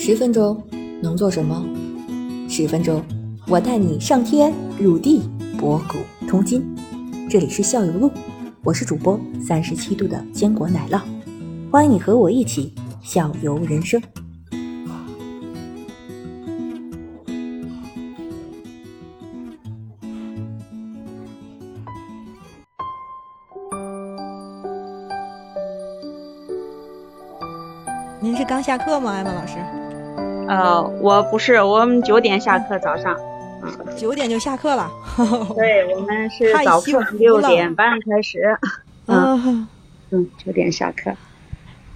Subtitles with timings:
[0.00, 0.62] 十分钟
[1.02, 1.66] 能做什么？
[2.48, 3.02] 十分钟，
[3.48, 5.28] 我带你上天入地，
[5.58, 6.64] 博古通今。
[7.28, 8.08] 这里是校友录，
[8.62, 11.00] 我是主播三十七度的坚果奶酪，
[11.72, 12.72] 欢迎你和我一起
[13.02, 14.00] 校游人生。
[28.20, 29.56] 您是刚下课吗，艾玛老师？
[30.48, 33.16] 呃，我不是，我们九点下课，早上。
[33.96, 34.90] 九点就下课了。
[35.54, 38.56] 对， 我们是早课六点半开始。
[39.06, 39.68] 嗯嗯，
[40.10, 41.12] 嗯，九点下课，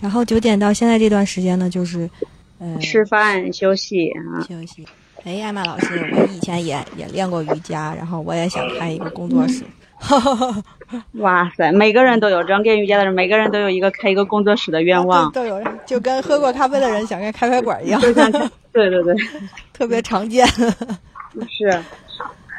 [0.00, 2.10] 然后九点到现在这段时间呢，就是
[2.58, 4.42] 呃吃饭休息啊。
[4.48, 4.86] 休息。
[5.24, 9.64] 哎，艾玛老师，我以前也也练过瑜伽，然后我也想开一个工作室。
[11.14, 15.24] 哇塞，每个人都有，只要练瑜伽的人，每个人都有一个开一个工作室的愿望。
[15.32, 18.30] 都都有人，就跟喝过咖啡的人想开咖啡馆一样，就像
[18.72, 19.14] 对对对，
[19.72, 20.46] 特别常见。
[20.46, 21.82] 是。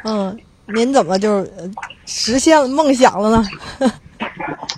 [0.03, 1.45] 嗯，您怎么就
[2.05, 3.47] 实现了梦想了呢？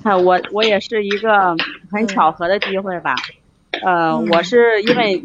[0.04, 1.56] 啊，我我也是一个
[1.92, 3.16] 很巧合的机会吧。
[3.84, 5.24] 呃，嗯我是因为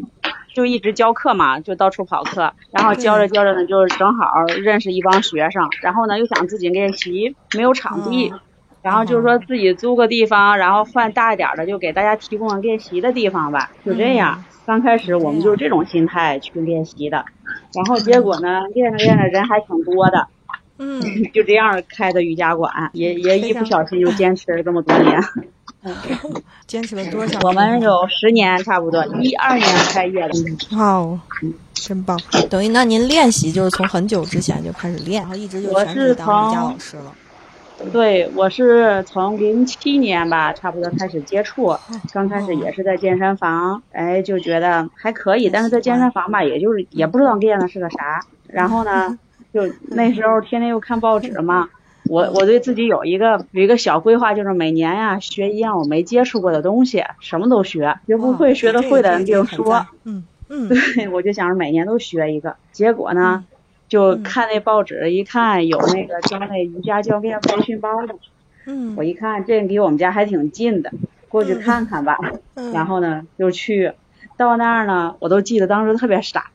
[0.55, 4.25] 就一直教课嘛，就到处跑课，然后教着教着呢，就是正好
[4.63, 8.39] 认识一帮学生，然后呢又想自己练习，没有场地，嗯
[8.81, 14.45] 然后就是说自己租个地方，然后换大一点儿的，就给大家提供练习的地方吧，就这样。
[14.65, 17.25] 刚开始我们就是这种心态去练习的，
[17.73, 20.27] 然后结果呢，练着练着人还挺多的，
[20.77, 21.01] 嗯，
[21.33, 25.21] 就这样开的瑜伽馆，也也一不小心就坚持了这么多年。
[26.65, 27.39] 坚持了多少？
[27.43, 30.77] 我们有十年差不多，一二年开业的。
[30.77, 31.19] 哇哦，
[31.73, 32.19] 真棒！
[32.49, 37.13] 等于那您练习就是从很久之前就开始练，然后一直就我是全职当瑜伽从老师了。
[37.91, 41.75] 对，我是从零七年吧，差不多开始接触，
[42.11, 48.25] 刚开始也是在健身房，哎，就觉得还可以，但是在健身房吧，也就是也不知道练的是个啥。
[48.47, 49.19] 然后呢，
[49.55, 51.69] 就那时候天天又看报纸嘛，
[52.09, 59.87] 我我对自己有一个有一个小规划，就是每年呀学一样我没接触过的东西，什么都学，学不会学的会的人就说。
[60.03, 63.45] 嗯嗯， 对，我就想着每年都学一个，结果呢，
[63.87, 68.15] 就看那报纸，一看有那个教那瑜伽教练培训班的，
[68.67, 68.93] 嗯。
[68.97, 70.91] 我一看这离我们家还挺近的，
[71.29, 72.17] 过去看看吧。
[72.55, 72.73] 嗯。
[72.73, 73.93] 然后呢，就去，
[74.35, 76.51] 到那儿呢，我都记得当时特别傻，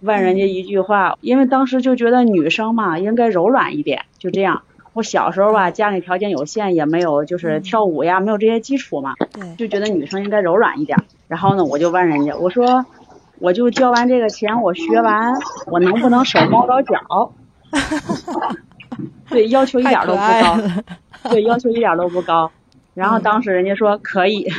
[0.00, 4.62] 问人家一句话，因为当时就觉得女生嘛应该柔软一点，就这样。
[4.92, 9.14] 我小时候吧，家里条件有限，也没有就是跳舞呀，没有这些基础嘛，
[9.58, 10.98] 就觉得女生应该柔软一点。
[11.28, 12.86] 然后呢，我就问人家，我说，
[13.38, 15.34] 我就交完这个钱，我学完，
[15.66, 17.32] 我能不能手摸着脚？
[19.28, 22.50] 对，要求一点都不高，对，要求一点都不高。
[22.94, 24.50] 然后当时人家说可以，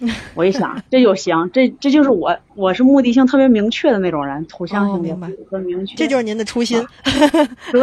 [0.34, 5.94] 我一想这就行，这这就是我，我是目的性特别明确的那种人，图像性哦明白很明确。
[5.96, 6.86] 这就是您的初心。
[7.72, 7.80] 对。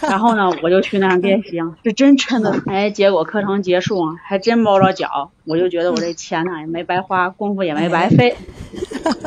[0.00, 8.34] 然后呢，我就去那儿练习，这真真的，哎，结果课程结束，还真摸着脚，我就觉得我这钱呢也没白花，功夫也没白费，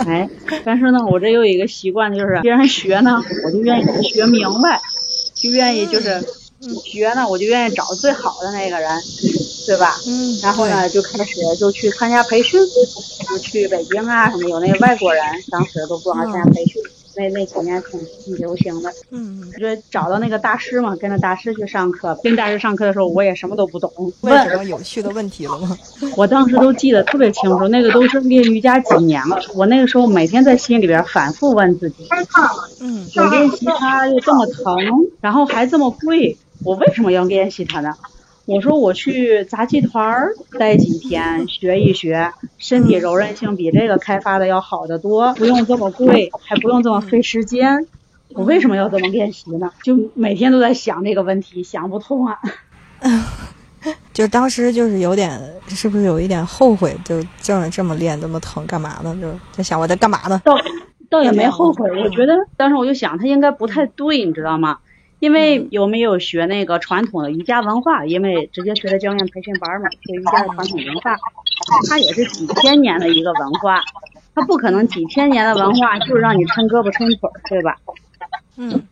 [0.07, 0.27] 哎，
[0.66, 4.79] 但是呢，我这有一个习惯，就是别人学呢，我就愿意学明白，
[5.35, 6.19] 就愿意就是
[6.84, 8.90] 学呢，我就愿意找最好的那个人，
[9.66, 9.96] 对吧？
[10.08, 12.59] 嗯，然后呢，就开始就去参加培训，
[13.30, 16.81] 就去北京啊什么，有那个外国人，当时都不让参加培训，
[17.16, 18.90] 那那几年挺挺流行的。
[19.12, 22.18] 嗯，嗯就找到那个大师嘛，跟着大师去上课。
[22.24, 25.78] 跟大师上课的时候，我也什么都不懂，问什么有趣的问题了吗？
[26.18, 29.40] 我当时都记得特别清楚，那个都是练瑜伽几年了。
[29.53, 32.08] 我那个时候每天在心里边反复问自己：
[32.81, 34.75] 嗯我练习它又这么疼，
[35.22, 37.94] 然后还这么贵，我为什么要练习它呢？
[38.46, 47.86] 我说我去杂技团儿待几天，学一学，身体柔韧性比这个开发的要好得多，不用这么贵，还不用这么费时间。
[48.30, 49.69] 我为什么要这么练习呢？
[49.84, 52.40] 就每天都在想这个问题，想不通啊。
[54.12, 56.96] 就当时就是有点，是不是有一点后悔？
[57.06, 59.16] 就这么这么练，这么疼，干嘛呢？
[59.22, 60.42] 就在想我在干嘛呢？
[60.44, 60.56] 倒
[61.10, 64.80] 倒也没后悔，我觉得当时我就想他应该不太对，你知道吗？
[65.19, 68.06] 因为有没有学那个传统的瑜伽文化？
[68.06, 71.18] 因为直接学的教练培训班嘛，学瑜伽的传统文化，
[71.89, 73.81] 它也是几千年的一个文化，
[74.33, 77.77] 它不可能几千年的文化就是让你抻胳膊抻腿儿，对吧？
[78.57, 78.88] 嗯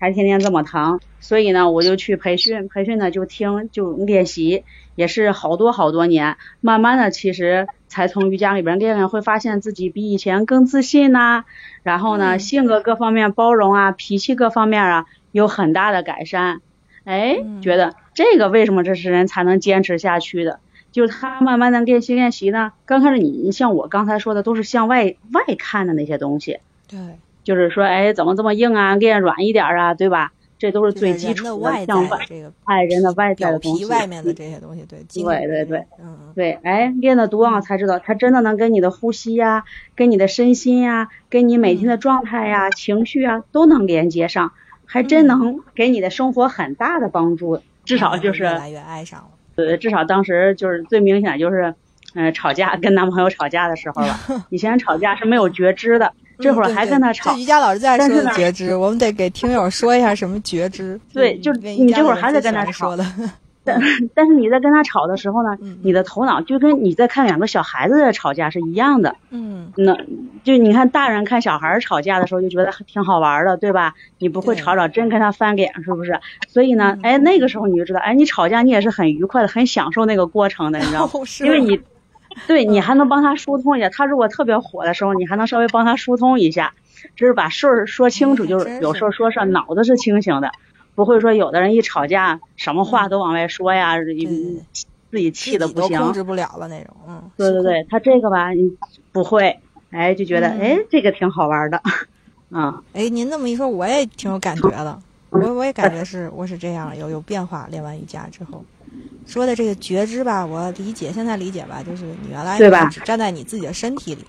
[0.00, 4.64] 还天天这么疼，所以呢，我就去培训，培训呢就听就练习，
[4.96, 11.44] 也是好多好多年，慢慢的其实才从瑜伽里边练练，会发现自己比以前更自信呐、
[11.82, 16.60] 然后呢，嗯性格各方面包容啊，脾气各方面啊有很大的改善，
[17.02, 17.60] 哎，嗯。
[17.60, 20.60] 觉得这个为什么这是人才能坚持下去的？
[20.92, 26.98] 就是他慢慢的练习练习呢，刚开始你你像我刚才说的都是向外外看的那些东西，对，
[27.42, 30.30] 就是说哎怎么这么硬啊，练软一点啊，对吧？
[30.56, 39.64] 这都是最基础的外向外这个爱人的外在表的东西，皮外面的这些东西，对，对对对，嗯嗯，对，哎，练得多了，才知道它真的能跟你的呼吸呀、
[39.96, 44.52] 跟你的身心呀、跟你每天的状态呀、情绪啊都能连接上，
[44.94, 47.60] 还真能给你的生活很大的帮助。
[47.84, 49.26] 至少就是越来越爱上了。
[49.56, 51.74] 呃，至少当时就是最明显就是，
[52.14, 54.20] 呃，吵架跟男朋友吵架的时候吧，
[54.50, 60.98] 以前吵架是没有觉知的，这会儿还跟他吵，瑜伽老师在说觉知，我们得给听友说一下什么觉知。
[61.12, 62.96] 对就你这会儿还得最跟他吵。
[63.66, 63.80] 但
[64.14, 69.16] 但是你在跟他吵的时候呢嗯，你的头脑就跟你在看两个小孩子在吵架是一样的。
[69.30, 69.96] 嗯，那
[70.44, 73.94] 就你看大人看小孩儿吵架的时候就觉得挺好玩儿的，对吧？
[74.18, 76.20] 你不会吵吵真跟他翻脸，是不是？
[76.48, 81.10] 所以呢嗯，哎，那个时候你就知道，哎，你吵架你也是很愉快的，很享受那个过程的，你知道吗？
[81.14, 81.80] 哦因为你，
[82.46, 83.88] 对你还能帮他疏通一下。
[83.88, 86.74] 他如果特别火的时候，你还能稍微帮他疏通一下，
[87.16, 88.44] 就是把事儿说清楚。
[88.44, 90.50] 就是有时候说事儿脑子是清醒的，
[90.94, 93.96] 不会说有的人一吵架什么话都往外说呀，
[95.10, 95.98] 自己气的不行。
[95.98, 96.96] 控制不了了那种。
[97.08, 98.76] 嗯，对对对，他这个吧，你
[99.12, 99.58] 不会，
[99.90, 101.80] 哎，就觉得、嗯哎，这个挺好玩的，
[102.50, 104.98] 啊，哎，您这么一说，我也挺有感觉的。
[105.30, 107.66] 我我也感觉是我是这样，有有变化。
[107.68, 108.64] 练完瑜伽之后，
[109.26, 112.56] 说的这个觉知吧，我理解，现在理解吧，就是你原来
[112.88, 114.24] 只站在你自己的身体里，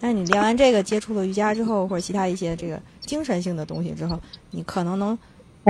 [0.00, 4.18] 但是你练完这个，接触了瑜伽之后，或者其他一些这个精神性的东西之后，
[4.50, 5.18] 你可能能哎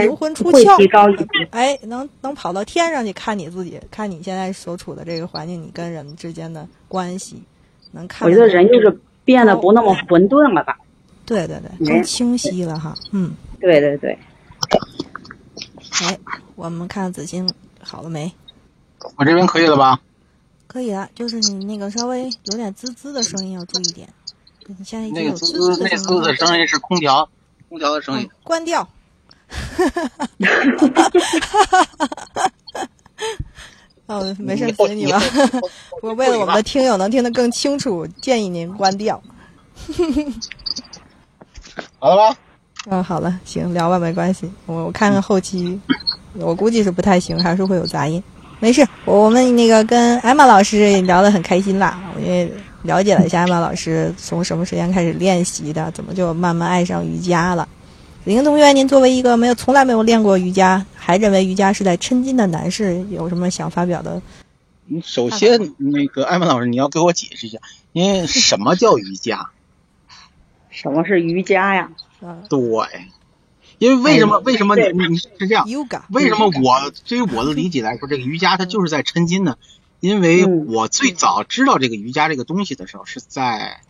[0.03, 1.27] 灵魂出窍，提高一级。
[1.51, 7.43] 哎，能能跑到天上去看你自己，看你现在所处的这个环境，你跟人之间的关系，
[7.93, 8.29] 能看。
[8.29, 10.79] 我觉得人就是变得不那么混沌了吧？
[11.27, 12.95] 对对对，更清晰了哈。
[13.13, 14.19] 嗯，对对对，
[16.03, 16.19] 哎，
[16.57, 17.51] 我们看子欣
[17.83, 18.33] 好了没？
[19.17, 20.01] 我这边可以了吧？
[20.67, 24.09] 可以了，就是你那个稍微有点滋滋的声音要注意点。
[24.67, 27.29] 你现在已经有那个滋滋滋那滋的声音了，的声音是空调，
[27.69, 28.37] 空调的声音嗯。
[28.45, 28.87] 关掉。
[34.07, 35.21] 哦，没事，随你吧。
[36.03, 39.21] 我为了我们的听友能听得更清楚，建议您关掉。
[41.99, 42.37] 好了吗？
[42.91, 44.51] 嗯，好了，行，聊吧，没关系。
[44.65, 45.79] 我我看看后期，
[46.35, 48.23] 我估计是不太行，还是会有杂音。
[48.61, 52.01] 没事，我我们那个跟艾玛老师也聊得很开心啦。
[52.17, 52.51] 我也
[52.83, 57.69] 了解了一下艾玛老师从什么时间开始练习的，怎么就慢慢爱上瑜伽了。
[58.25, 64.21] 林同学，您作为一个没有从来没有练过瑜伽，还认为瑜伽是在抻筋的男士，有什么想发表的？
[65.03, 67.59] 首先，那个艾文老师，你要给我解释一下，
[67.93, 69.51] 因为什么叫瑜伽？
[70.71, 71.91] 什么是瑜伽呀？
[72.21, 72.61] 呃对，
[73.79, 74.41] 因为为什么？
[74.41, 79.57] 为什么你你你是这样？，yoga，为什么我对于我的理解来说，这个瑜伽它就是在抻筋呢？
[80.01, 83.81] 因为嗯我最早知道这个瑜伽这个东西的时候，是在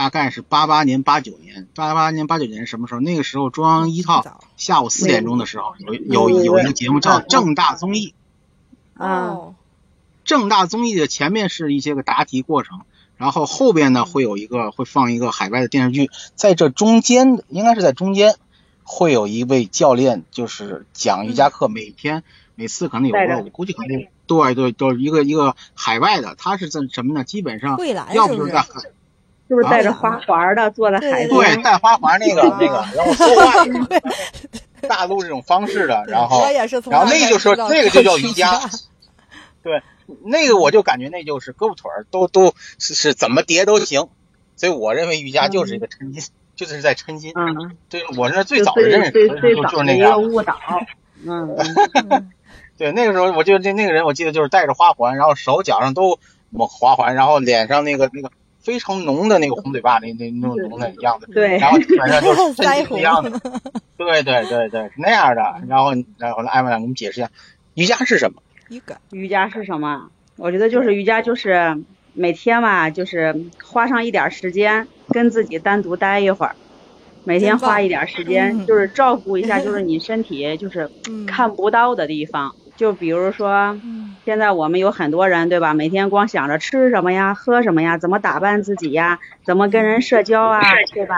[0.00, 3.00] 大概是八八年、八九年，八八年、八九年是什么时候？
[3.00, 8.14] 那个时候中央一套下午四点钟的时候，有有对对有一个节目叫嗯《正大综艺》。
[9.04, 9.54] 啊，哦，
[10.24, 12.80] 正大综艺的前面是一些个答题过程，
[13.18, 18.36] 然后后边呢会有一个会放一个海外的电视剧，在这中间应该是在中间
[18.82, 22.24] 会有一位教练，就是讲瑜伽课，每天
[22.54, 27.22] 每次可能有我估计可能有对对，就是一个一个海外的，他是在什么呢？
[27.22, 27.76] 基本上
[28.14, 28.52] 要不就是？
[28.52, 28.94] 在海是
[29.54, 31.62] 不是带着啊花环的坐在海对对？
[31.62, 33.64] 带花环那个 那个，然后说话
[34.88, 38.60] 大陆这种方式的，然后我也是从然后那个就说那个就叫瑜伽，
[39.62, 39.82] 对，
[40.24, 44.08] 那个我就感觉那就是胳膊腿儿都都是是怎么叠都行，
[44.56, 46.22] 所以我认为瑜伽就是一个抻筋，
[46.56, 47.32] 就是在抻筋。
[47.34, 50.56] 嗯，对，我是最早的认最识就就最最早就是那个误导。
[51.26, 51.54] 嗯，
[52.08, 52.30] 嗯
[52.78, 58.30] 对，那个时候我记得那那个人，我记得就是带着花环，然后手脚上都抹花环，然后脸上那个那个
[58.60, 61.26] 非常浓的那个红嘴巴，那那那种浓的样子。
[61.32, 63.40] 对然后基本上就 是抻腮红筋的样子。
[63.96, 65.42] 对对对对，是那样的。
[65.68, 67.30] 然后然后艾玛来给我们解释一下，
[67.74, 68.42] 瑜伽是什么
[69.10, 70.10] 瑜伽是什么？
[70.36, 71.82] 我觉得就是瑜伽，就是
[72.14, 76.54] 每天嘛，就是花上一点时间跟自己单独待一会儿，
[77.24, 82.54] 每天花一点时间，嗯就是照顾一下，就是你身体就是嗯看不到的地方。
[82.80, 85.74] 就比如说，嗯现在我们有很多人，对吧？
[85.74, 90.62] 每天光想着吃什么呀、喝什么呀、怎么打扮自己呀、怎么跟人社交啊，
[90.94, 91.16] 对吧？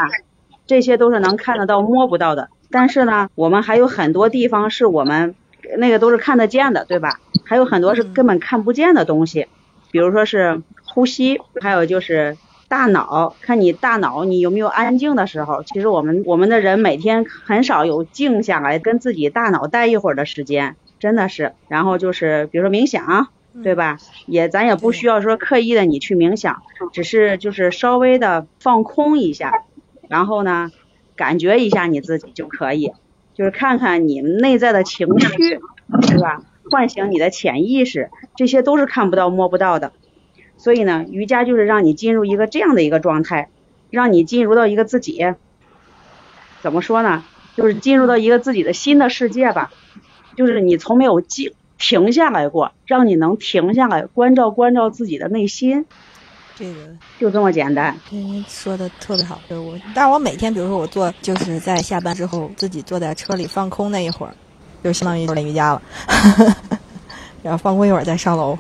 [0.67, 2.49] 这些都是能看得到、摸不到的。
[2.73, 5.37] 但是呢，我们还有很多地方是我们
[5.79, 7.21] 那个都是看得见的，对吧？
[7.45, 9.47] 还有很多是根本看不见的东西，
[9.93, 15.63] 比如说是呼吸，还有就是大脑，看你大脑你有没有安静的时候。
[15.63, 21.53] 其实我们我们的人每天很少有静下来跟自己大脑待一会儿的时间，真的是。
[21.67, 23.27] 然后就是比如说冥想，
[23.65, 23.99] 对吧？
[24.27, 29.65] 也咱也不需要说刻意的你去冥想，只是就是稍微的放空一下，
[30.09, 30.71] 然后呢，
[31.17, 32.93] 感觉一下你自己就可以，
[33.35, 35.59] 就是看看你内在的情绪，
[36.03, 36.41] 对吧？
[36.71, 39.93] 唤醒你的潜意识，这些都是看不到摸不到的。
[40.57, 43.49] 所以呢，瑜伽就是让你进入一个这样的一个状态，
[43.91, 45.35] 让你进入到一个自己，
[46.61, 47.25] 怎么说呢？
[47.55, 49.71] 就是进入到一个自己的新的世界吧，
[50.37, 55.85] 就是你从没有静停下来过，让你能停下来关照关照自己的内心，
[56.55, 56.75] 这个
[57.19, 57.99] 就这么简单。
[58.11, 64.35] 您说的特别好，就是我，但是我每天，比如说我坐，就是在下班之后自己坐在车里放空那一会儿，
[64.85, 65.83] 就相当于练瑜伽了，
[67.43, 68.57] 然后放空一会儿再上楼。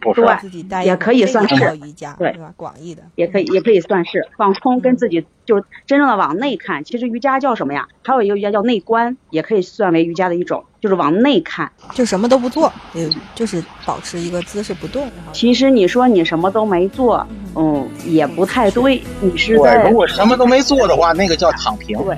[0.00, 2.52] 不是对自己带也可以算是瑜伽，对吧？
[2.56, 6.84] 广义的也可以，也可以算是放空，跟自己就是真正的往内看。
[6.84, 7.88] 其实瑜伽叫什么呀？
[8.04, 11.70] 还有一个瑜伽叫内观，也可以算为瑜伽的一种，就是往内看。
[11.92, 15.08] 就什么都不做，呃，就是保持一个姿势不动。
[15.32, 19.02] 其实你说你什么都没做，嗯，也不太对。
[19.20, 21.98] 你是如果什么都没做的话，那个叫躺平。
[22.04, 22.16] 对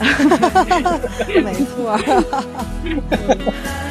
[1.42, 1.98] 没错。